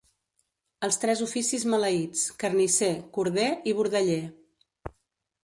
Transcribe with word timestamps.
Els 0.87 0.95
tres 1.03 1.21
oficis 1.25 1.65
maleïts: 1.73 2.23
carnisser, 2.45 2.91
corder 3.19 3.47
i 3.71 3.77
bordeller. 3.83 4.19